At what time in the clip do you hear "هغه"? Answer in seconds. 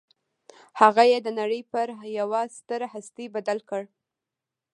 0.79-1.03